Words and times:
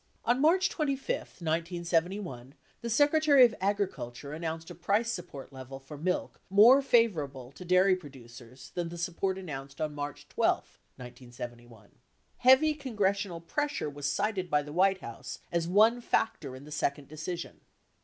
On 0.25 0.41
March 0.41 0.67
25, 0.67 1.09
1971, 1.15 2.55
the 2.81 2.89
Secretary 2.89 3.45
of 3.45 3.53
Agriculture 3.61 4.33
announced 4.33 4.71
a 4.71 4.73
price 4.73 5.11
support 5.11 5.53
level 5.53 5.77
for 5.79 5.95
milk 5.95 6.41
more 6.49 6.81
favorable 6.81 7.51
to 7.51 7.63
dairy 7.63 7.95
producers 7.95 8.71
than 8.73 8.89
the 8.89 8.97
support 8.97 9.37
announced 9.37 9.79
on 9.79 9.93
March 9.93 10.27
12, 10.29 10.79
1971. 10.95 11.91
Heavy 12.37 12.73
Congressional 12.73 13.41
pressure 13.41 13.91
was 13.91 14.11
cited 14.11 14.49
by 14.49 14.63
the 14.63 14.73
White 14.73 15.01
House 15.01 15.37
as 15.51 15.67
one 15.67 16.01
factor 16.01 16.55
in 16.55 16.63
the 16.65 16.71
second 16.71 17.07
decision. 17.07 17.61